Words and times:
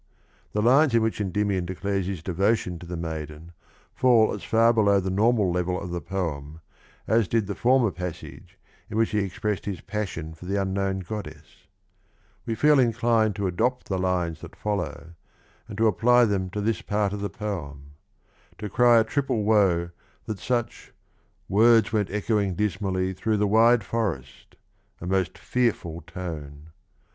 The 0.53 0.63
lines 0.63 0.95
in 0.95 1.03
which 1.03 1.21
Endymion 1.21 1.67
declares 1.67 2.07
his 2.07 2.23
devotion 2.23 2.79
to 2.79 2.87
the 2.87 2.97
maiden 2.97 3.51
fall 3.93 4.33
as 4.33 4.43
far 4.43 4.73
below 4.73 4.99
the 4.99 5.11
normal 5.11 5.51
level 5.51 5.79
of 5.79 5.91
the 5.91 6.01
poem 6.01 6.59
as 7.07 7.27
did 7.27 7.45
the 7.45 7.53
former 7.53 7.91
passage 7.91 8.57
in 8.89 8.97
which 8.97 9.11
he 9.11 9.19
expressed 9.19 9.65
his 9.65 9.79
passion 9.81 10.33
for 10.33 10.45
the 10.47 10.59
unknown 10.59 11.01
goddess. 11.01 11.67
We 12.47 12.55
feel 12.55 12.79
inclined 12.79 13.35
to 13.35 13.45
adopt 13.45 13.89
the 13.89 13.99
lines 13.99 14.41
that 14.41 14.55
follow 14.55 15.13
and 15.67 15.77
to 15.77 15.85
apply 15.85 16.25
them 16.25 16.49
to 16.49 16.61
this 16.61 16.81
part 16.81 17.13
of 17.13 17.21
the 17.21 17.29
poem: 17.29 17.91
to 18.57 18.69
cry 18.71 18.97
a 18.99 19.03
triple 19.03 19.43
woe 19.43 19.91
that 20.25 20.39
such 20.39 20.91
words 21.47 21.93
went 21.93 22.09
echoing 22.09 22.55
dismally 22.55 23.13
Through 23.13 23.37
the 23.37 23.45
wide 23.47 23.83
forest— 23.83 24.55
a 24.99 25.05
most 25.05 25.37
fearful 25.37 26.01
tone. 26.07 26.71